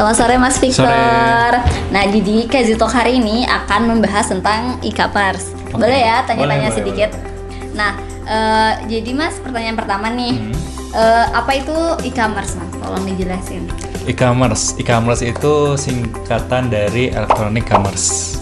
Selamat 0.00 0.16
sore 0.16 0.40
Mas 0.40 0.56
Victor. 0.56 0.88
Sore. 0.88 1.60
Nah, 1.92 2.08
di 2.08 2.48
Kazi 2.48 2.72
Talk 2.72 2.88
hari 2.88 3.20
ini 3.20 3.44
akan 3.44 3.84
membahas 3.84 4.32
tentang 4.32 4.80
e-commerce. 4.80 5.52
Oke. 5.76 5.76
Boleh 5.76 6.00
ya 6.00 6.24
tanya-tanya 6.24 6.40
Boleh, 6.40 6.56
boleh, 6.56 6.72
sedikit? 6.72 7.10
Nah, 7.76 8.00
eh, 8.24 8.72
jadi 8.88 9.12
Mas 9.12 9.36
pertanyaan 9.44 9.76
pertama 9.76 10.08
nih, 10.08 10.40
Hmm. 10.40 10.56
Eh, 10.96 11.26
apa 11.36 11.52
itu 11.52 11.76
e-commerce 12.08 12.56
Mas? 12.56 12.72
Tolong 12.80 13.04
dijelasin. 13.12 13.68
E-commerce, 14.08 14.72
e-commerce 14.80 15.20
itu 15.20 15.76
singkatan 15.76 16.72
dari 16.72 17.12
electronic 17.12 17.68
commerce. 17.68 18.40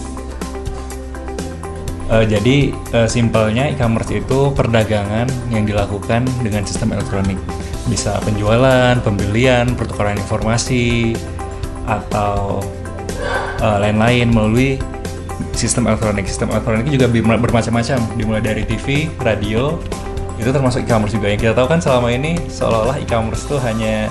Eh, 2.07 2.23
jadi 2.23 2.71
eh, 2.71 3.09
simpelnya 3.11 3.67
e-commerce 3.67 4.15
itu 4.15 4.55
perdagangan 4.55 5.27
yang 5.51 5.67
dilakukan 5.67 6.23
dengan 6.39 6.63
sistem 6.63 6.95
elektronik. 6.95 7.35
Bisa 7.91 8.15
penjualan, 8.23 8.95
pembelian, 9.03 9.75
pertukaran 9.75 10.15
informasi, 10.15 11.19
atau 11.89 12.61
eh, 13.57 13.77
lain-lain 13.81 14.29
melalui 14.29 14.77
sistem 15.57 15.89
elektronik. 15.89 16.29
Sistem 16.29 16.53
elektronik 16.53 16.87
juga 16.87 17.09
bermacam-macam, 17.11 17.99
dimulai 18.15 18.39
dari 18.45 18.63
TV, 18.63 19.09
radio, 19.19 19.75
itu 20.39 20.49
termasuk 20.53 20.87
e-commerce 20.87 21.17
juga. 21.17 21.27
Yang 21.33 21.49
kita 21.49 21.53
tahu 21.59 21.67
kan 21.67 21.79
selama 21.83 22.07
ini 22.13 22.39
seolah-olah 22.47 22.97
e-commerce 23.03 23.43
itu 23.49 23.57
hanya 23.59 24.07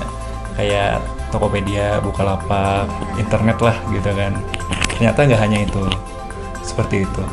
kayak 0.61 1.01
Tokopedia, 1.29 2.01
Bukalapak, 2.05 2.89
internet 3.17 3.59
lah 3.61 3.77
gitu 3.93 4.11
kan. 4.13 4.33
Ternyata 4.97 5.19
nggak 5.25 5.41
hanya 5.41 5.59
itu, 5.65 5.85
seperti 6.61 7.05
itu. 7.09 7.25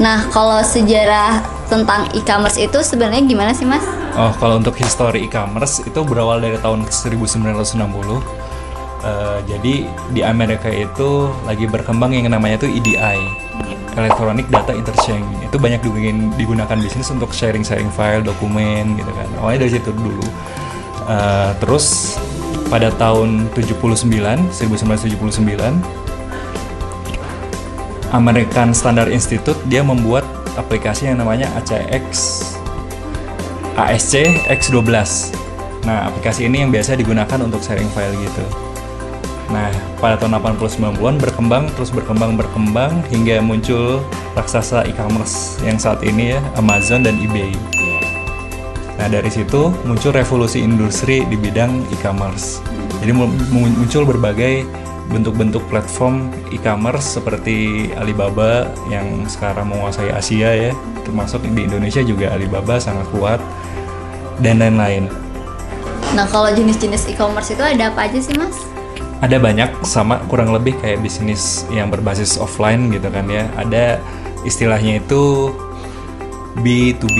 Nah, 0.00 0.24
kalau 0.32 0.64
sejarah 0.64 1.44
tentang 1.68 2.08
e-commerce 2.16 2.56
itu 2.56 2.80
sebenarnya 2.80 3.20
gimana 3.26 3.52
sih 3.52 3.68
Mas? 3.68 3.84
Oh, 4.16 4.32
kalau 4.40 4.58
untuk 4.58 4.74
histori 4.80 5.28
e-commerce 5.28 5.84
itu 5.84 6.00
berawal 6.02 6.40
dari 6.40 6.56
tahun 6.56 6.88
1960. 6.88 8.39
Eh, 9.00 9.38
jadi 9.48 9.74
di 10.12 10.20
Amerika 10.20 10.68
itu 10.68 11.32
lagi 11.48 11.64
berkembang 11.64 12.12
yang 12.12 12.28
namanya 12.28 12.60
itu 12.60 12.68
EDI, 12.68 13.16
Electronic 13.96 14.44
Data 14.52 14.76
Interchange. 14.76 15.24
Itu 15.40 15.56
banyak 15.56 15.80
digunakan, 15.80 16.36
digunakan 16.36 16.76
bisnis 16.76 17.08
untuk 17.08 17.32
sharing-sharing 17.32 17.88
file, 17.88 18.20
dokumen 18.20 19.00
gitu 19.00 19.08
kan. 19.16 19.28
Awalnya 19.40 19.64
dari 19.64 19.72
situ 19.72 19.90
dulu. 19.96 20.26
Eh, 21.08 21.50
terus 21.64 22.16
pada 22.68 22.92
tahun 23.00 23.48
79, 23.56 24.52
1979 24.52 25.80
American 28.12 28.76
Standard 28.76 29.08
Institute 29.08 29.56
dia 29.64 29.80
membuat 29.80 30.28
aplikasi 30.60 31.08
yang 31.08 31.24
namanya 31.24 31.48
ACX 31.56 32.44
ASC 33.80 34.44
X12. 34.44 34.92
Nah, 35.88 36.12
aplikasi 36.12 36.44
ini 36.44 36.60
yang 36.60 36.70
biasa 36.70 37.00
digunakan 37.00 37.40
untuk 37.40 37.64
sharing 37.64 37.88
file 37.96 38.12
gitu. 38.20 38.69
Nah, 39.50 39.66
pada 39.98 40.14
tahun 40.14 40.38
80-90-an 40.38 41.18
berkembang, 41.18 41.66
terus 41.74 41.90
berkembang, 41.90 42.38
berkembang, 42.38 43.02
hingga 43.10 43.42
muncul 43.42 43.98
raksasa 44.38 44.86
e-commerce 44.86 45.58
yang 45.66 45.74
saat 45.74 45.98
ini 46.06 46.38
ya, 46.38 46.40
Amazon 46.54 47.02
dan 47.02 47.18
eBay. 47.18 47.50
Nah, 48.94 49.10
dari 49.10 49.26
situ 49.26 49.74
muncul 49.82 50.14
revolusi 50.14 50.62
industri 50.62 51.26
di 51.26 51.34
bidang 51.34 51.82
e-commerce. 51.90 52.62
Jadi 53.02 53.10
mu- 53.10 53.32
mu- 53.50 53.74
muncul 53.74 54.06
berbagai 54.06 54.62
bentuk-bentuk 55.10 55.66
platform 55.66 56.30
e-commerce 56.54 57.18
seperti 57.18 57.90
Alibaba 57.98 58.70
yang 58.86 59.26
sekarang 59.26 59.74
menguasai 59.74 60.14
Asia 60.14 60.54
ya, 60.54 60.72
termasuk 61.02 61.42
di 61.42 61.66
Indonesia 61.66 61.98
juga 62.06 62.30
Alibaba 62.30 62.78
sangat 62.78 63.10
kuat 63.10 63.42
dan 64.38 64.62
lain-lain. 64.62 65.10
Nah, 66.14 66.26
kalau 66.30 66.54
jenis-jenis 66.54 67.10
e-commerce 67.10 67.50
itu 67.50 67.62
ada 67.66 67.90
apa 67.90 68.06
aja 68.06 68.18
sih 68.22 68.34
Mas? 68.38 68.69
Ada 69.20 69.36
banyak 69.36 69.84
sama 69.84 70.24
kurang 70.32 70.52
lebih 70.56 70.80
kayak 70.80 71.04
bisnis 71.04 71.68
yang 71.68 71.92
berbasis 71.92 72.40
offline 72.40 72.88
gitu 72.88 73.12
kan 73.12 73.28
ya. 73.28 73.44
Ada 73.60 74.00
istilahnya 74.48 75.04
itu 75.04 75.52
B2B 76.60 77.18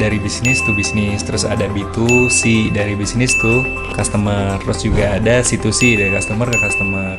dari 0.00 0.18
bisnis 0.18 0.58
to 0.64 0.72
bisnis, 0.74 1.22
terus 1.22 1.44
ada 1.44 1.68
B2C 1.70 2.72
dari 2.72 2.96
bisnis 2.96 3.30
to 3.38 3.62
customer, 3.94 4.58
terus 4.64 4.80
juga 4.82 5.20
ada 5.20 5.44
C2C 5.44 6.00
dari 6.00 6.10
customer 6.10 6.48
ke 6.50 6.58
customer. 6.58 7.14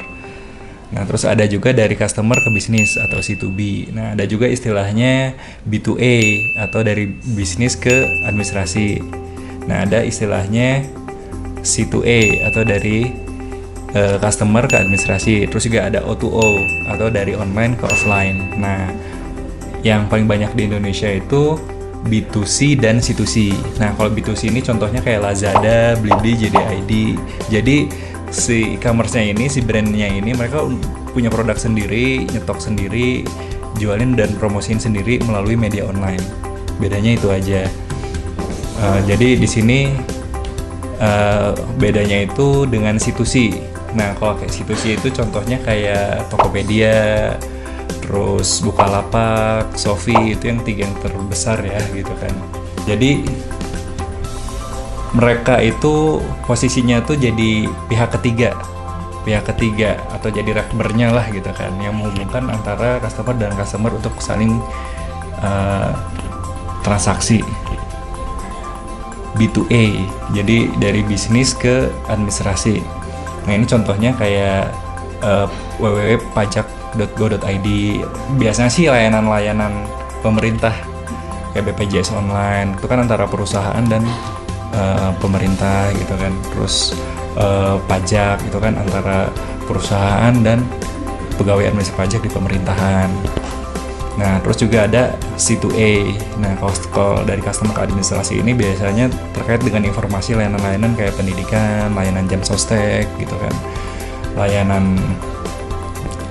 Nah, 0.93 1.09
terus 1.09 1.25
ada 1.25 1.41
juga 1.49 1.73
dari 1.73 1.97
customer 1.97 2.37
ke 2.37 2.49
bisnis 2.53 2.93
atau 3.01 3.17
C2B. 3.17 3.89
Nah, 3.97 4.13
ada 4.13 4.29
juga 4.29 4.45
istilahnya 4.45 5.33
B2A 5.65 6.17
atau 6.69 6.85
dari 6.85 7.09
bisnis 7.33 7.73
ke 7.73 8.05
administrasi. 8.29 9.01
Nah, 9.65 9.89
ada 9.89 10.05
istilahnya 10.05 10.85
C2A 11.65 12.45
atau 12.51 12.61
dari 12.61 13.09
customer 13.93 14.65
ke 14.65 14.75
administrasi. 14.81 15.45
Terus 15.47 15.69
juga 15.69 15.85
ada 15.85 16.01
O2O 16.01 16.65
atau 16.89 17.13
dari 17.13 17.37
online 17.37 17.77
ke 17.77 17.85
offline. 17.85 18.57
Nah, 18.57 18.89
yang 19.85 20.09
paling 20.09 20.25
banyak 20.25 20.49
di 20.57 20.65
Indonesia 20.65 21.11
itu 21.11 21.59
B2C 22.03 22.79
dan 22.79 22.99
C2C. 22.99 23.55
Nah, 23.79 23.95
kalau 23.95 24.11
B2C 24.11 24.51
ini 24.51 24.59
contohnya 24.59 24.99
kayak 24.99 25.23
Lazada, 25.23 25.95
Blibli, 25.99 26.35
JDID. 26.35 26.91
Jadi 27.47 27.77
si 28.33 28.75
e-commerce-nya 28.75 29.31
ini, 29.31 29.45
si 29.47 29.63
brandnya 29.63 30.09
ini 30.09 30.35
mereka 30.35 30.67
punya 31.13 31.29
produk 31.31 31.55
sendiri, 31.55 32.27
nyetok 32.27 32.59
sendiri, 32.59 33.23
jualin 33.77 34.17
dan 34.17 34.33
promosiin 34.35 34.81
sendiri 34.81 35.21
melalui 35.23 35.55
media 35.55 35.87
online. 35.87 36.23
Bedanya 36.81 37.15
itu 37.15 37.29
aja. 37.31 37.69
Eh, 38.83 38.99
jadi 39.07 39.39
di 39.39 39.47
sini 39.47 39.79
eh, 40.99 41.51
bedanya 41.79 42.27
itu 42.27 42.67
dengan 42.67 42.99
C2C. 42.99 43.53
Nah, 43.93 44.17
kalau 44.17 44.33
kayak 44.37 44.49
C2C 44.49 44.97
itu 44.97 45.07
contohnya 45.13 45.61
kayak 45.61 46.25
Tokopedia, 46.33 47.37
terus 48.01 48.59
Bukalapak, 48.65 49.71
Shopee 49.77 50.35
itu 50.35 50.49
yang 50.49 50.59
tiga 50.65 50.89
yang 50.89 50.95
terbesar 50.99 51.61
ya 51.61 51.79
gitu 51.93 52.11
kan. 52.17 52.33
Jadi 52.83 53.23
mereka 55.13 55.61
itu 55.61 56.19
posisinya 56.49 57.05
tuh 57.05 57.15
jadi 57.15 57.69
pihak 57.85 58.17
ketiga, 58.19 58.57
pihak 59.23 59.45
ketiga 59.53 60.01
atau 60.09 60.33
jadi 60.33 60.57
rekbernya 60.57 61.13
lah 61.13 61.29
gitu 61.29 61.53
kan, 61.53 61.71
yang 61.77 61.93
menghubungkan 61.95 62.49
antara 62.49 62.97
customer 62.97 63.37
dan 63.37 63.53
customer 63.53 63.93
untuk 63.93 64.17
saling 64.19 64.57
eh, 65.39 65.91
transaksi. 66.81 67.45
B2A, 69.33 69.85
jadi 70.29 70.69
dari 70.77 71.01
bisnis 71.01 71.57
ke 71.57 71.89
administrasi. 72.05 73.02
Nah 73.43 73.53
ini 73.53 73.65
contohnya 73.67 74.11
kayak 74.15 74.71
eh, 75.23 75.47
www.pajak.go.id. 75.79 77.67
Biasanya 78.39 78.71
sih 78.71 78.87
layanan-layanan 78.87 79.87
pemerintah 80.23 80.73
kayak 81.53 81.73
BPJS 81.73 82.15
online 82.17 82.73
itu 82.73 82.85
kan 82.89 83.03
antara 83.03 83.29
perusahaan 83.29 83.83
dan 83.85 84.03
eh, 84.73 85.11
pemerintah 85.19 85.91
gitu 85.95 86.13
kan. 86.15 86.33
Terus 86.55 86.95
eh, 87.39 87.75
pajak 87.87 88.43
itu 88.47 88.57
kan 88.57 88.79
antara 88.79 89.27
perusahaan 89.63 90.33
dan 90.43 90.63
pegawai 91.39 91.71
administrasi 91.71 91.97
pajak 91.97 92.21
di 92.23 92.31
pemerintahan. 92.31 93.09
Nah, 94.13 94.37
terus 94.45 94.61
juga 94.61 94.85
ada 94.85 95.17
C2A. 95.41 96.13
Nah, 96.37 96.53
kalau, 96.93 97.25
dari 97.25 97.41
customer 97.41 97.73
ke 97.73 97.81
administrasi 97.89 98.37
ini 98.45 98.53
biasanya 98.53 99.09
terkait 99.33 99.65
dengan 99.65 99.89
informasi 99.89 100.37
layanan-layanan 100.37 100.93
kayak 100.93 101.17
pendidikan, 101.17 101.89
layanan 101.97 102.29
jam 102.29 102.45
sostek 102.45 103.09
gitu 103.17 103.33
kan. 103.33 103.53
Layanan 104.37 105.01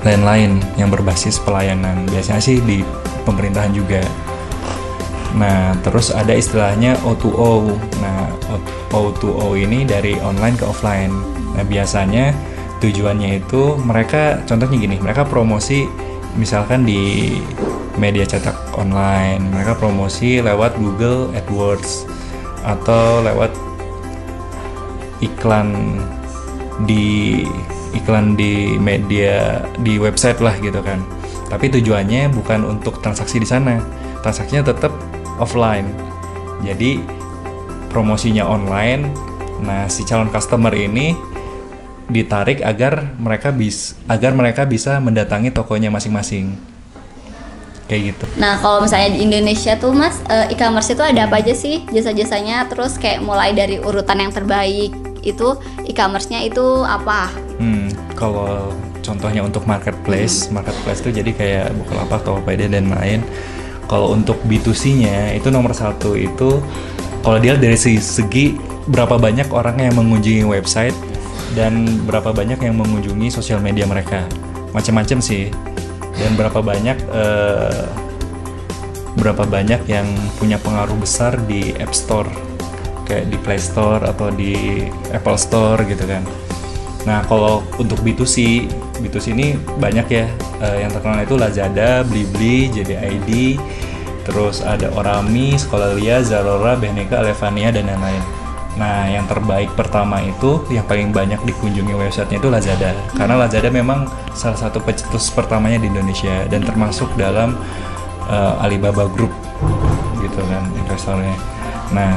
lain-lain 0.06 0.62
yang 0.78 0.94
berbasis 0.94 1.42
pelayanan. 1.42 2.06
Biasanya 2.06 2.42
sih 2.42 2.62
di 2.62 2.86
pemerintahan 3.26 3.74
juga. 3.74 4.02
Nah, 5.34 5.74
terus 5.82 6.14
ada 6.14 6.36
istilahnya 6.38 6.94
O2O. 7.02 7.66
Nah, 7.98 8.30
O- 8.94 9.10
O2O 9.10 9.58
ini 9.58 9.82
dari 9.82 10.14
online 10.22 10.54
ke 10.54 10.62
offline. 10.68 11.10
Nah, 11.58 11.66
biasanya 11.66 12.30
tujuannya 12.78 13.42
itu 13.42 13.78
mereka 13.82 14.42
contohnya 14.46 14.74
gini, 14.74 14.96
mereka 14.98 15.22
promosi 15.22 15.86
misalkan 16.36 16.84
di 16.88 17.36
media 18.00 18.24
cetak 18.24 18.76
online, 18.76 19.52
mereka 19.52 19.76
promosi 19.76 20.40
lewat 20.40 20.76
Google 20.80 21.32
AdWords 21.36 22.08
atau 22.64 23.20
lewat 23.20 23.52
iklan 25.20 25.98
di 26.88 27.44
iklan 27.92 28.34
di 28.34 28.80
media 28.80 29.60
di 29.84 30.00
website 30.00 30.40
lah 30.40 30.56
gitu 30.58 30.80
kan. 30.80 31.04
Tapi 31.52 31.68
tujuannya 31.68 32.32
bukan 32.32 32.64
untuk 32.64 33.04
transaksi 33.04 33.36
di 33.36 33.44
sana. 33.44 33.76
Transaksinya 34.24 34.72
tetap 34.72 34.92
offline. 35.36 35.92
Jadi 36.64 37.04
promosinya 37.92 38.48
online. 38.48 39.12
Nah, 39.60 39.86
si 39.86 40.02
calon 40.08 40.32
customer 40.32 40.72
ini 40.72 41.12
ditarik 42.12 42.60
agar 42.60 43.16
mereka 43.16 43.48
bis 43.50 43.96
agar 44.06 44.36
mereka 44.36 44.68
bisa 44.68 45.00
mendatangi 45.00 45.50
tokonya 45.50 45.88
masing-masing. 45.88 46.54
Kayak 47.90 48.14
gitu. 48.14 48.24
Nah, 48.40 48.56
kalau 48.62 48.80
misalnya 48.84 49.16
di 49.16 49.26
Indonesia 49.26 49.76
tuh 49.76 49.92
Mas, 49.92 50.22
eh, 50.30 50.54
e-commerce 50.54 50.94
itu 50.94 51.02
ada 51.02 51.28
apa 51.28 51.42
aja 51.42 51.52
sih 51.52 51.84
jasa-jasanya? 51.90 52.70
Terus 52.70 52.96
kayak 52.96 53.20
mulai 53.20 53.52
dari 53.52 53.82
urutan 53.82 54.22
yang 54.22 54.32
terbaik 54.32 54.94
itu 55.22 55.58
e-commerce-nya 55.86 56.42
itu 56.42 56.82
apa 56.82 57.30
Hmm, 57.62 57.94
kalau 58.18 58.74
contohnya 59.06 59.46
untuk 59.46 59.66
marketplace, 59.70 60.50
marketplace 60.50 60.98
itu 61.04 61.10
jadi 61.22 61.30
kayak 61.30 61.66
Bukalapak, 61.78 62.26
Tokopedia 62.26 62.66
dan 62.66 62.90
lain. 62.90 63.22
Kalau 63.86 64.14
untuk 64.14 64.40
B2C-nya 64.48 65.36
itu 65.36 65.52
nomor 65.52 65.70
satu 65.76 66.16
itu 66.16 66.58
kalau 67.22 67.38
dia 67.38 67.54
dari 67.54 67.78
segi, 67.78 68.02
segi 68.02 68.44
berapa 68.90 69.14
banyak 69.14 69.46
orang 69.54 69.78
yang 69.78 69.94
mengunjungi 69.94 70.42
website 70.42 70.96
dan 71.52 72.04
berapa 72.08 72.32
banyak 72.32 72.60
yang 72.60 72.76
mengunjungi 72.80 73.28
sosial 73.28 73.60
media 73.60 73.84
mereka, 73.88 74.24
macam-macam 74.72 75.18
sih. 75.20 75.52
Dan 76.12 76.36
berapa 76.36 76.60
banyak 76.60 76.98
eh, 77.08 77.84
berapa 79.16 79.44
banyak 79.44 79.84
yang 79.88 80.08
punya 80.40 80.56
pengaruh 80.60 80.96
besar 80.96 81.36
di 81.44 81.72
App 81.76 81.92
Store 81.92 82.28
kayak 83.04 83.28
di 83.28 83.36
Play 83.40 83.60
Store 83.60 84.00
atau 84.00 84.32
di 84.32 84.84
Apple 85.12 85.36
Store 85.36 85.80
gitu 85.84 86.04
kan. 86.08 86.22
Nah, 87.02 87.26
kalau 87.26 87.66
untuk 87.76 87.98
B2C, 88.00 88.66
B2C 89.02 89.34
ini 89.34 89.58
banyak 89.58 90.06
ya 90.06 90.26
eh, 90.62 90.76
yang 90.86 90.90
terkenal 90.94 91.20
itu 91.20 91.34
Lazada, 91.34 92.06
Blibli, 92.06 92.70
JDID, 92.70 93.58
terus 94.22 94.62
ada 94.62 94.88
Orami, 94.94 95.58
Skolalia, 95.58 96.22
Zalora, 96.22 96.78
Beneka, 96.78 97.20
Alevania 97.20 97.74
dan 97.74 97.90
lain-lain. 97.90 98.41
Nah, 98.72 99.04
yang 99.04 99.28
terbaik 99.28 99.76
pertama 99.76 100.24
itu 100.24 100.64
yang 100.72 100.88
paling 100.88 101.12
banyak 101.12 101.40
dikunjungi 101.44 101.92
websitenya 101.92 102.40
itu 102.40 102.48
Lazada. 102.48 102.96
Karena 103.12 103.36
Lazada 103.36 103.68
memang 103.68 104.08
salah 104.32 104.56
satu 104.56 104.80
pecetus 104.80 105.28
pertamanya 105.28 105.76
di 105.76 105.92
Indonesia 105.92 106.48
dan 106.48 106.64
termasuk 106.64 107.12
dalam 107.20 107.52
eh, 108.32 108.64
Alibaba 108.64 109.04
Group 109.12 109.32
gitu 110.24 110.40
kan 110.48 110.64
investornya. 110.72 111.36
Nah, 111.92 112.16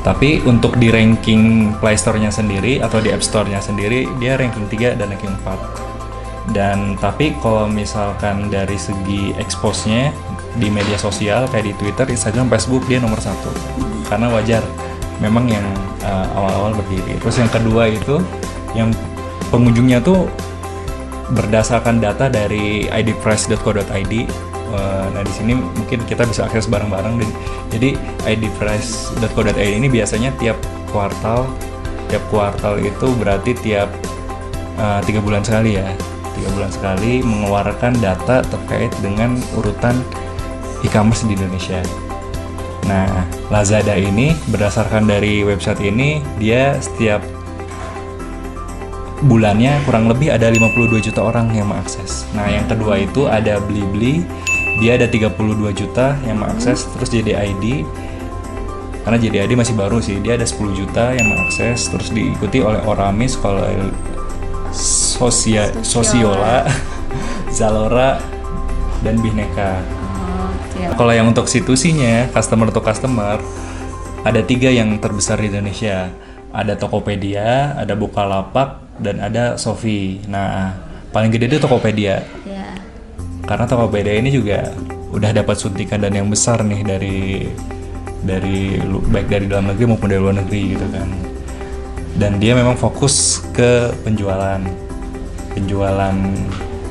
tapi 0.00 0.40
untuk 0.48 0.80
di 0.80 0.88
ranking 0.88 1.76
Play 1.76 2.00
Store-nya 2.00 2.32
sendiri 2.32 2.80
atau 2.80 3.04
di 3.04 3.12
App 3.12 3.20
Store-nya 3.20 3.60
sendiri 3.60 4.08
dia 4.16 4.40
ranking 4.40 4.64
3 4.64 4.96
dan 4.96 5.12
ranking 5.12 5.36
4. 5.44 6.56
Dan 6.56 6.96
tapi 6.96 7.36
kalau 7.44 7.68
misalkan 7.68 8.48
dari 8.48 8.80
segi 8.80 9.36
expose-nya 9.36 10.08
di 10.56 10.72
media 10.72 10.96
sosial 10.96 11.46
kayak 11.52 11.68
di 11.68 11.74
Twitter, 11.76 12.08
Instagram, 12.08 12.48
Facebook 12.48 12.88
dia 12.88 12.96
nomor 12.96 13.20
satu. 13.20 13.52
Karena 14.10 14.26
wajar 14.34 14.60
memang 15.22 15.46
yang 15.46 15.64
uh, 16.02 16.26
awal-awal 16.34 16.74
berdiri. 16.74 17.14
Terus 17.22 17.38
yang 17.38 17.50
kedua 17.52 17.86
itu 17.86 18.18
yang 18.74 18.90
pengunjungnya 19.54 20.02
tuh 20.02 20.26
berdasarkan 21.30 22.02
data 22.02 22.26
dari 22.26 22.90
idprice.co.id 22.90 24.14
Uh, 24.70 25.10
nah 25.10 25.26
di 25.26 25.34
sini 25.34 25.58
mungkin 25.58 25.98
kita 26.06 26.22
bisa 26.30 26.46
akses 26.46 26.70
bareng-bareng. 26.70 27.18
Jadi 27.74 27.98
idprice.co.id 28.22 29.58
ini 29.58 29.90
biasanya 29.90 30.30
tiap 30.38 30.54
kuartal, 30.94 31.50
tiap 32.06 32.22
kuartal 32.30 32.78
itu 32.78 33.10
berarti 33.18 33.50
tiap 33.58 33.90
uh, 34.78 35.02
tiga 35.02 35.18
bulan 35.18 35.42
sekali 35.42 35.74
ya, 35.74 35.90
tiga 36.38 36.48
bulan 36.54 36.70
sekali 36.70 37.18
mengeluarkan 37.18 37.98
data 37.98 38.46
terkait 38.46 38.94
dengan 39.02 39.34
urutan 39.58 39.98
e-commerce 40.86 41.26
di 41.26 41.34
Indonesia. 41.34 41.82
Nah, 42.90 43.22
Lazada 43.54 43.94
ini 43.94 44.34
berdasarkan 44.50 45.06
dari 45.06 45.46
website 45.46 45.78
ini 45.78 46.18
dia 46.42 46.74
setiap 46.82 47.22
bulannya 49.30 49.78
kurang 49.86 50.10
lebih 50.10 50.34
ada 50.34 50.50
52 50.50 51.06
juta 51.06 51.20
orang 51.22 51.54
yang 51.54 51.70
mengakses. 51.70 52.26
Nah, 52.34 52.50
yang 52.50 52.66
kedua 52.66 52.98
itu 52.98 53.30
ada 53.30 53.62
Blibli, 53.62 54.26
dia 54.82 54.98
ada 54.98 55.06
32 55.06 55.70
juta 55.70 56.18
yang 56.26 56.42
mengakses, 56.42 56.88
terus 56.96 57.12
JDID 57.12 57.86
karena 59.00 59.16
JDID 59.16 59.52
masih 59.56 59.74
baru 59.74 59.98
sih, 59.98 60.20
dia 60.20 60.36
ada 60.36 60.44
10 60.44 60.76
juta 60.76 61.16
yang 61.16 61.32
mengakses, 61.32 61.88
terus 61.88 62.12
diikuti 62.12 62.60
oleh 62.60 62.84
Orami, 62.84 63.24
Sekolah 63.24 63.72
Sosia, 64.70 65.72
Sosiola, 65.80 66.68
Zalora, 67.56 68.20
dan 69.00 69.18
Bineka. 69.18 69.80
Siap. 70.80 70.96
Kalau 70.96 71.12
yang 71.12 71.28
untuk 71.28 71.44
situsinya, 71.44 72.32
customer 72.32 72.72
to 72.72 72.80
customer, 72.80 73.36
ada 74.24 74.40
tiga 74.40 74.72
yang 74.72 74.96
terbesar 74.96 75.36
di 75.36 75.52
Indonesia. 75.52 76.08
Ada 76.50 76.74
Tokopedia, 76.80 77.76
ada 77.78 77.94
Bukalapak, 77.94 78.98
dan 78.98 79.20
ada 79.20 79.54
Sofi. 79.60 80.18
Nah, 80.26 80.74
paling 81.12 81.30
gede 81.30 81.56
itu 81.56 81.58
Tokopedia. 81.60 82.24
Ya. 82.48 82.66
Karena 83.44 83.64
Tokopedia 83.68 84.16
ini 84.16 84.32
juga 84.32 84.72
udah 85.10 85.30
dapat 85.34 85.56
suntikan 85.58 85.98
dan 86.00 86.14
yang 86.14 86.30
besar 86.30 86.62
nih 86.62 86.82
dari 86.86 87.18
dari 88.20 88.78
baik 88.84 89.26
dari 89.26 89.46
dalam 89.48 89.72
negeri 89.74 89.84
maupun 89.90 90.08
dari 90.12 90.20
luar 90.20 90.36
negeri 90.44 90.76
gitu 90.76 90.86
kan. 90.92 91.08
Dan 92.20 92.36
dia 92.42 92.52
memang 92.52 92.76
fokus 92.76 93.40
ke 93.54 93.94
penjualan 94.04 94.60
penjualan 95.56 96.16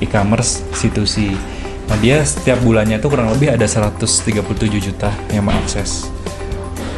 e-commerce 0.02 0.66
situsi. 0.74 1.36
Nah, 1.90 1.98
dia 1.98 2.22
setiap 2.22 2.62
bulannya 2.62 3.02
itu 3.02 3.10
kurang 3.10 3.34
lebih 3.34 3.50
ada 3.50 3.66
137 3.66 4.46
juta 4.78 5.10
yang 5.34 5.50
mengakses. 5.50 6.06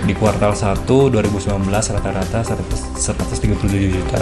Di 0.03 0.11
kuartal 0.11 0.51
1 0.51 0.83
2019 0.83 1.47
rata-rata 1.71 2.43
100 2.43 2.99
137 2.99 3.87
juta. 3.87 4.19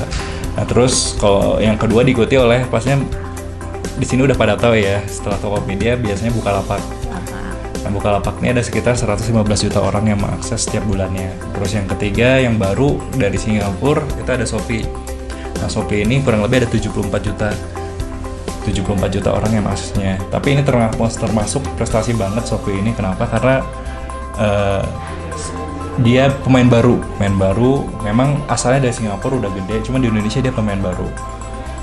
Nah, 0.54 0.66
terus 0.70 1.18
kalau 1.18 1.58
yang 1.58 1.74
kedua 1.74 2.06
diikuti 2.06 2.38
oleh 2.38 2.70
pasnya 2.70 3.02
di 3.98 4.06
sini 4.06 4.30
udah 4.30 4.38
pada 4.38 4.54
tahu 4.54 4.78
ya, 4.78 5.02
setelah 5.10 5.42
Tokopedia 5.42 5.98
biasanya 5.98 6.38
Bukalapak. 6.38 6.78
Apa? 6.78 7.18
Nah, 7.82 7.90
Bukalapak 7.90 8.38
ini 8.38 8.54
ada 8.54 8.62
sekitar 8.62 8.94
115 8.94 9.42
juta 9.66 9.82
orang 9.82 10.06
yang 10.06 10.22
mengakses 10.22 10.70
setiap 10.70 10.86
bulannya. 10.86 11.34
Terus 11.58 11.72
yang 11.74 11.90
ketiga 11.98 12.38
yang 12.38 12.62
baru 12.62 13.02
dari 13.18 13.42
Singapura 13.42 14.06
kita 14.22 14.38
ada 14.38 14.46
Shopee. 14.46 14.86
Nah, 15.58 15.66
Shopee 15.66 16.06
ini 16.06 16.22
kurang 16.22 16.46
lebih 16.46 16.62
ada 16.62 16.70
74 16.70 17.26
juta. 17.26 17.50
74 18.72 19.16
juta 19.16 19.30
orang 19.34 19.52
yang 19.52 19.64
mengaksesnya. 19.66 20.22
Tapi 20.30 20.58
ini 20.58 20.62
termasuk 20.66 21.62
prestasi 21.76 22.14
banget 22.16 22.46
Shopee 22.46 22.78
ini. 22.78 22.94
Kenapa? 22.94 23.26
Karena 23.26 23.66
eh, 24.38 24.84
dia 26.00 26.32
pemain 26.46 26.68
baru, 26.68 27.02
pemain 27.18 27.52
baru. 27.52 27.84
Memang 28.06 28.46
asalnya 28.48 28.88
dari 28.88 28.96
Singapura 28.96 29.42
udah 29.42 29.52
gede, 29.52 29.84
cuma 29.84 30.00
di 30.00 30.08
Indonesia 30.08 30.40
dia 30.40 30.54
pemain 30.54 30.80
baru. 30.80 31.08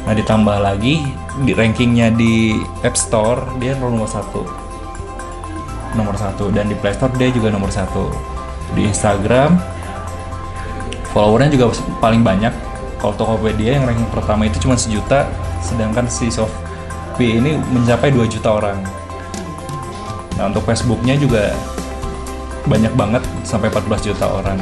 Nah 0.07 0.15
ditambah 0.15 0.63
lagi 0.63 1.03
di 1.43 1.53
rankingnya 1.53 2.15
di 2.15 2.57
App 2.87 2.97
Store 2.97 3.43
dia 3.59 3.77
nomor 3.77 4.09
satu 4.09 4.47
nomor 5.97 6.15
satu 6.15 6.53
dan 6.53 6.69
di 6.69 6.77
Play 6.77 6.93
Store 6.93 7.13
dia 7.17 7.33
juga 7.33 7.49
nomor 7.49 7.73
satu 7.73 8.09
di 8.77 8.85
Instagram 8.89 9.57
followernya 11.11 11.51
juga 11.57 11.73
paling 11.99 12.21
banyak 12.21 12.53
kalau 13.01 13.17
Tokopedia 13.17 13.81
yang 13.81 13.89
ranking 13.89 14.09
pertama 14.13 14.45
itu 14.45 14.61
cuma 14.61 14.77
sejuta 14.77 15.29
sedangkan 15.65 16.05
si 16.07 16.29
Shopee 17.17 17.41
ini 17.41 17.57
mencapai 17.73 18.13
2 18.13 18.29
juta 18.29 18.61
orang. 18.61 18.77
Nah 20.37 20.53
untuk 20.53 20.69
Facebooknya 20.69 21.17
juga 21.17 21.49
banyak 22.69 22.93
banget 22.93 23.25
sampai 23.41 23.73
14 23.73 24.13
juta 24.13 24.29
orang. 24.29 24.61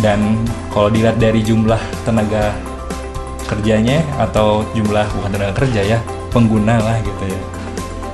Dan 0.00 0.40
kalau 0.72 0.88
dilihat 0.88 1.20
dari 1.20 1.44
jumlah 1.44 1.76
tenaga 2.08 2.56
kerjanya 3.44 4.00
atau 4.16 4.64
jumlah 4.72 5.04
bukan 5.20 5.36
tenaga 5.36 5.52
kerja 5.52 5.84
ya 5.84 6.00
pengguna 6.32 6.80
lah 6.80 6.96
gitu 7.04 7.28
ya. 7.28 7.40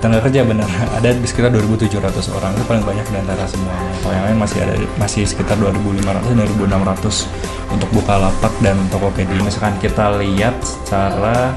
Tenaga 0.03 0.27
kerja 0.27 0.43
benar 0.43 0.67
ada 0.99 1.15
di 1.15 1.27
sekitar 1.31 1.55
2.700 1.55 2.35
orang 2.35 2.51
itu 2.59 2.67
paling 2.67 2.83
banyak 2.83 3.07
di 3.15 3.19
antara 3.23 3.47
semuanya. 3.47 3.95
Kalau 4.03 4.11
yang 4.11 4.27
lain 4.27 4.39
masih 4.43 4.59
ada 4.59 4.75
masih 4.99 5.23
sekitar 5.23 5.55
2.500 5.63 6.35
dan 6.35 6.51
2.600 6.51 7.31
untuk 7.79 7.89
Bukalapak 7.95 8.51
dan 8.59 8.75
Tokopedia. 8.91 9.39
Misalkan 9.39 9.79
kita 9.79 10.19
lihat 10.19 10.59
secara 10.67 11.55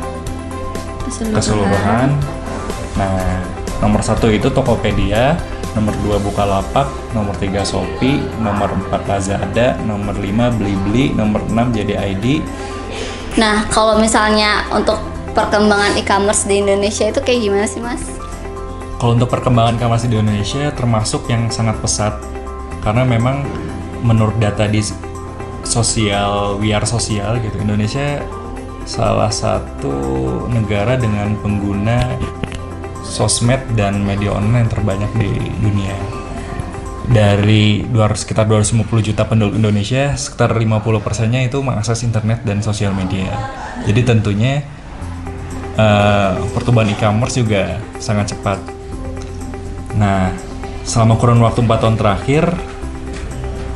keseluruhan. 1.10 2.14
Nah 3.00 3.44
nomor 3.80 4.02
satu 4.02 4.30
itu 4.30 4.50
Tokopedia 4.50 5.38
nomor 5.78 5.94
dua 6.02 6.18
Bukalapak 6.18 6.90
nomor 7.14 7.38
tiga 7.38 7.62
Shopee 7.62 8.18
nomor 8.42 8.74
4 8.90 8.98
Lazada 9.06 9.78
nomor 9.86 10.18
5 10.18 10.58
Blibli 10.58 11.14
nomor 11.14 11.46
6 11.46 11.54
JDID 11.78 12.42
Nah, 13.38 13.70
kalau 13.70 14.02
misalnya 14.02 14.66
untuk 14.74 14.98
perkembangan 15.38 15.94
e-commerce 16.02 16.50
di 16.50 16.58
Indonesia 16.58 17.06
itu 17.06 17.22
kayak 17.22 17.40
gimana 17.46 17.66
sih, 17.70 17.78
Mas? 17.78 18.02
Kalau 18.98 19.14
untuk 19.14 19.30
perkembangan 19.30 19.78
e-commerce 19.78 20.10
di 20.10 20.18
Indonesia 20.18 20.74
termasuk 20.74 21.30
yang 21.30 21.46
sangat 21.54 21.78
pesat. 21.78 22.18
Karena 22.82 23.06
memang 23.06 23.46
menurut 24.02 24.34
data 24.42 24.66
di 24.66 24.82
sosial 25.62 26.58
WR 26.58 26.82
sosial 26.90 27.38
gitu. 27.38 27.62
Indonesia 27.62 28.26
salah 28.88 29.28
satu 29.28 29.92
negara 30.48 30.96
dengan 30.96 31.36
pengguna 31.44 32.08
sosmed 33.04 33.60
dan 33.76 34.00
media 34.00 34.32
online 34.32 34.72
terbanyak 34.72 35.12
di 35.20 35.32
dunia. 35.60 35.96
Dari 37.08 37.88
200, 37.88 38.20
sekitar 38.20 38.48
250 38.52 39.00
juta 39.00 39.24
penduduk 39.24 39.56
Indonesia, 39.56 40.16
sekitar 40.16 40.56
50 40.56 41.04
persennya 41.04 41.44
itu 41.44 41.60
mengakses 41.64 42.04
internet 42.04 42.44
dan 42.44 42.60
sosial 42.60 42.92
media. 42.92 43.32
Jadi 43.88 44.02
tentunya 44.04 44.64
eh, 45.76 46.34
pertumbuhan 46.52 46.92
e-commerce 46.92 47.40
juga 47.40 47.80
sangat 48.00 48.36
cepat. 48.36 48.60
Nah, 49.96 50.36
selama 50.84 51.16
kurun 51.16 51.40
waktu 51.40 51.64
4 51.64 51.80
tahun 51.80 51.96
terakhir, 51.96 52.44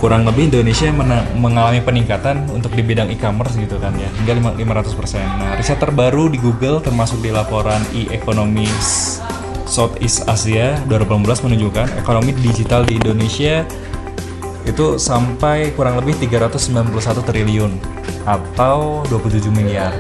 kurang 0.01 0.25
lebih 0.25 0.49
Indonesia 0.49 0.89
mengalami 1.37 1.77
peningkatan 1.77 2.49
untuk 2.49 2.73
di 2.73 2.81
bidang 2.81 3.13
e-commerce 3.13 3.53
gitu 3.53 3.77
kan 3.77 3.93
ya 3.93 4.09
hingga 4.17 4.33
lima- 4.33 4.57
500%. 4.57 5.29
Nah, 5.37 5.53
riset 5.53 5.77
terbaru 5.77 6.33
di 6.33 6.41
Google 6.41 6.81
termasuk 6.81 7.21
di 7.21 7.29
laporan 7.29 7.85
e-economy 7.93 8.65
Southeast 9.69 10.25
Asia 10.25 10.73
2018 10.89 11.45
menunjukkan 11.45 11.87
ekonomi 12.01 12.33
digital 12.41 12.81
di 12.81 12.97
Indonesia 12.97 13.61
itu 14.65 14.97
sampai 14.97 15.69
kurang 15.77 16.01
lebih 16.01 16.17
391 16.17 17.21
triliun 17.21 17.71
atau 18.25 19.05
27 19.05 19.53
miliar. 19.53 19.93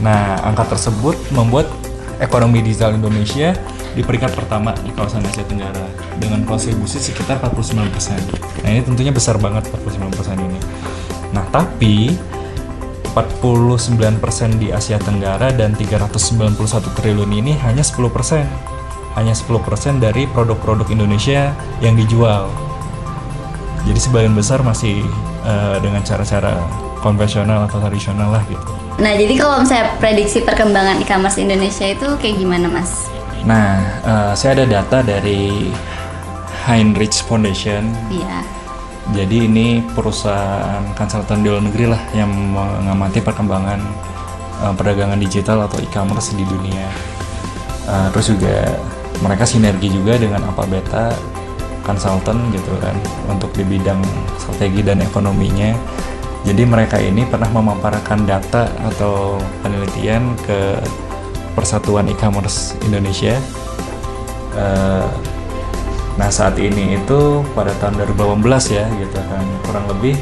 Nah, 0.00 0.40
angka 0.48 0.80
tersebut 0.80 1.12
membuat 1.36 1.68
ekonomi 2.24 2.64
digital 2.64 2.96
Indonesia 2.96 3.52
di 3.94 4.02
peringkat 4.06 4.32
pertama 4.38 4.70
di 4.86 4.94
kawasan 4.94 5.26
Asia 5.26 5.42
Tenggara 5.42 5.82
dengan 6.22 6.46
kontribusi 6.46 7.02
sekitar 7.02 7.42
49%. 7.42 8.62
Nah, 8.62 8.68
ini 8.70 8.82
tentunya 8.86 9.10
besar 9.10 9.40
banget 9.42 9.66
49% 9.72 10.38
ini. 10.38 10.60
Nah, 11.34 11.42
tapi 11.50 12.14
49% 13.10 14.62
di 14.62 14.70
Asia 14.70 14.98
Tenggara 15.02 15.50
dan 15.50 15.74
391 15.74 16.94
triliun 16.94 17.30
ini 17.34 17.58
hanya 17.66 17.82
10%. 17.82 18.46
Hanya 19.18 19.34
10% 19.34 19.98
dari 19.98 20.30
produk-produk 20.30 20.86
Indonesia 20.94 21.50
yang 21.82 21.98
dijual. 21.98 22.46
Jadi 23.82 23.98
sebagian 23.98 24.38
besar 24.38 24.62
masih 24.62 25.02
eh, 25.42 25.76
dengan 25.82 26.06
cara-cara 26.06 26.62
konvensional 27.02 27.66
atau 27.66 27.82
tradisional 27.82 28.30
lah 28.30 28.44
gitu. 28.46 28.70
Nah, 29.00 29.16
jadi 29.16 29.34
kalau 29.40 29.64
misalnya 29.64 29.96
prediksi 29.96 30.44
perkembangan 30.44 31.00
e-commerce 31.00 31.40
Indonesia 31.40 31.88
itu 31.88 32.06
kayak 32.20 32.36
gimana, 32.36 32.68
Mas? 32.68 33.08
Nah, 33.44 33.80
eh, 34.04 34.32
saya 34.36 34.60
ada 34.60 34.66
data 34.68 35.00
dari 35.00 35.72
Heinrich 36.68 37.24
Foundation. 37.24 37.88
Iya. 38.12 38.44
Jadi 39.10 39.50
ini 39.50 39.82
perusahaan 39.96 40.84
konsultan 40.94 41.42
di 41.42 41.50
luar 41.50 41.64
negeri 41.66 41.90
lah 41.90 42.02
yang 42.14 42.30
mengamati 42.30 43.18
perkembangan 43.24 43.80
eh, 44.60 44.72
perdagangan 44.76 45.18
digital 45.18 45.64
atau 45.66 45.80
e-commerce 45.80 46.36
di 46.36 46.44
dunia. 46.44 46.88
Eh, 47.88 48.06
terus 48.12 48.30
juga 48.30 48.76
mereka 49.24 49.44
sinergi 49.48 49.88
juga 49.90 50.16
dengan 50.20 50.46
apa 50.46 50.64
beta 50.68 51.12
konsultan 51.82 52.38
gitu 52.52 52.76
kan 52.78 52.94
untuk 53.26 53.50
di 53.56 53.64
bidang 53.64 54.00
strategi 54.36 54.84
dan 54.84 55.00
ekonominya. 55.00 55.74
Jadi 56.40 56.62
mereka 56.64 56.96
ini 56.96 57.28
pernah 57.28 57.52
memaparkan 57.52 58.24
data 58.24 58.68
atau 58.80 59.36
penelitian 59.60 60.32
ke 60.40 60.80
Persatuan 61.54 62.08
E-commerce 62.08 62.78
Indonesia. 62.86 63.36
Eh, 64.54 65.08
nah 66.18 66.28
saat 66.28 66.58
ini 66.60 67.00
itu 67.00 67.40
pada 67.56 67.72
tahun 67.80 68.02
2018 68.12 68.76
ya 68.76 68.84
gitu 68.98 69.18
kan 69.24 69.44
kurang 69.64 69.88
lebih 69.88 70.18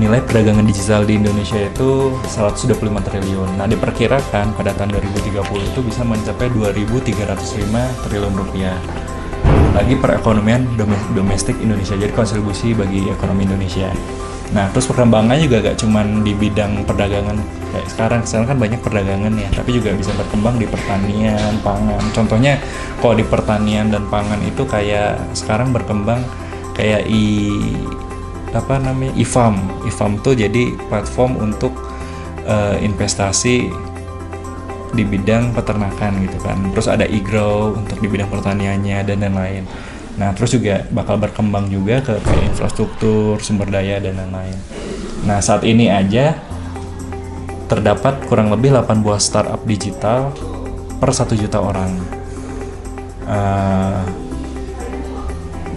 nilai 0.00 0.24
perdagangan 0.24 0.64
digital 0.64 1.04
di 1.04 1.20
Indonesia 1.20 1.60
itu 1.60 2.16
125 2.24 2.80
triliun. 3.04 3.60
Nah 3.60 3.68
diperkirakan 3.68 4.56
pada 4.56 4.72
tahun 4.72 4.96
2030 4.96 5.44
itu 5.44 5.80
bisa 5.84 6.02
mencapai 6.08 6.48
2.305 6.48 8.08
triliun 8.08 8.34
rupiah. 8.34 8.80
Lagi 9.80 9.96
perekonomian 9.96 10.76
dome- 10.76 11.08
domestik 11.16 11.56
Indonesia 11.56 11.96
jadi 11.96 12.12
kontribusi 12.12 12.76
bagi 12.76 13.08
ekonomi 13.08 13.48
Indonesia. 13.48 13.88
Nah 14.52 14.68
terus 14.76 14.84
perkembangannya 14.84 15.40
juga 15.40 15.72
gak 15.72 15.80
cuman 15.80 16.20
di 16.20 16.36
bidang 16.36 16.84
perdagangan 16.84 17.40
kayak 17.72 17.88
sekarang. 17.88 18.20
Sekarang 18.28 18.46
kan 18.52 18.58
banyak 18.60 18.80
perdagangan 18.84 19.32
ya, 19.40 19.48
tapi 19.56 19.80
juga 19.80 19.96
bisa 19.96 20.12
berkembang 20.20 20.60
di 20.60 20.68
pertanian, 20.68 21.56
pangan. 21.64 22.02
Contohnya 22.12 22.60
kalau 23.00 23.16
di 23.16 23.24
pertanian 23.24 23.88
dan 23.88 24.04
pangan 24.12 24.36
itu 24.44 24.68
kayak 24.68 25.16
sekarang 25.32 25.72
berkembang 25.72 26.20
kayak 26.76 27.08
i 27.08 27.48
apa 28.52 28.82
namanya 28.82 29.16
e-farm 29.16 29.64
e-farm 29.88 30.20
tuh 30.20 30.36
jadi 30.36 30.76
platform 30.92 31.40
untuk 31.40 31.72
eh, 32.44 32.84
investasi 32.84 33.72
di 34.92 35.02
bidang 35.06 35.54
peternakan 35.54 36.26
gitu 36.26 36.38
kan. 36.42 36.58
Terus 36.74 36.86
ada 36.90 37.06
e-grow 37.06 37.78
untuk 37.78 37.98
di 37.98 38.08
bidang 38.10 38.30
pertaniannya 38.30 39.06
dan 39.06 39.16
lain-lain. 39.22 39.64
Nah 40.18 40.34
terus 40.34 40.52
juga 40.52 40.84
bakal 40.90 41.16
berkembang 41.16 41.70
juga 41.70 42.02
ke 42.02 42.18
kayak 42.20 42.54
infrastruktur 42.54 43.38
sumber 43.40 43.70
daya 43.70 44.02
dan 44.02 44.18
lain-lain. 44.18 44.56
Nah 45.24 45.38
saat 45.38 45.62
ini 45.62 45.88
aja 45.88 46.36
terdapat 47.70 48.26
kurang 48.26 48.50
lebih 48.50 48.74
8 48.74 49.00
buah 49.06 49.22
startup 49.22 49.62
digital 49.62 50.34
per 50.98 51.14
1 51.14 51.38
juta 51.38 51.58
orang. 51.62 51.92
Eh, 53.30 54.02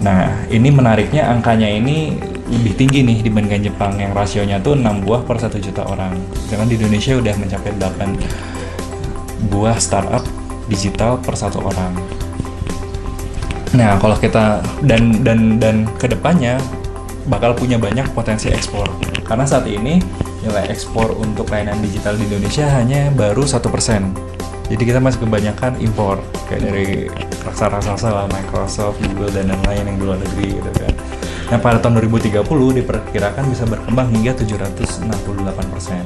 Nah, 0.04 0.44
ini 0.52 0.68
menariknya 0.68 1.32
angkanya 1.32 1.64
ini 1.64 2.12
lebih 2.52 2.76
tinggi 2.76 3.00
nih 3.00 3.24
dibandingkan 3.24 3.72
Jepang 3.72 3.96
yang 3.96 4.12
rasionya 4.12 4.60
tuh 4.60 4.76
6 4.76 5.00
buah 5.00 5.24
per 5.24 5.40
1 5.40 5.56
juta 5.56 5.80
orang. 5.88 6.12
Sedangkan 6.44 6.68
di 6.68 6.76
Indonesia 6.76 7.16
udah 7.16 7.34
mencapai 7.40 7.72
8 7.80 8.12
buah 9.48 9.76
startup 9.76 10.24
digital 10.68 11.20
per 11.20 11.36
satu 11.36 11.60
orang. 11.60 11.92
Nah, 13.74 13.98
kalau 13.98 14.14
kita 14.14 14.62
dan 14.86 15.24
dan 15.26 15.58
dan 15.58 15.76
ke 15.98 16.06
depannya 16.06 16.62
bakal 17.26 17.56
punya 17.56 17.80
banyak 17.80 18.06
potensi 18.14 18.52
ekspor. 18.52 18.86
Karena 19.24 19.48
saat 19.48 19.66
ini 19.66 19.98
nilai 20.44 20.68
ekspor 20.68 21.16
untuk 21.16 21.48
layanan 21.48 21.80
digital 21.80 22.14
di 22.14 22.28
Indonesia 22.28 22.68
hanya 22.68 23.08
baru 23.10 23.48
satu 23.48 23.72
persen. 23.72 24.12
Jadi 24.68 24.82
kita 24.88 25.00
masih 25.00 25.24
kebanyakan 25.24 25.76
impor 25.80 26.20
kayak 26.48 26.62
dari 26.64 26.88
raksasa-raksasa 27.44 28.08
lah 28.08 28.26
Microsoft, 28.32 28.96
Google 29.00 29.32
dan 29.32 29.52
lain-lain 29.52 29.84
yang 29.92 29.96
di 30.00 30.04
luar 30.04 30.18
negeri 30.20 30.48
gitu 30.56 30.70
kan. 30.72 30.92
Nah 31.52 31.58
pada 31.60 31.78
tahun 31.80 32.00
2030 32.00 32.40
diperkirakan 32.80 33.44
bisa 33.52 33.64
berkembang 33.68 34.08
hingga 34.08 34.32
768 34.32 35.72
persen. 35.72 36.04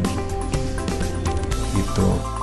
Gitu. 1.75 2.38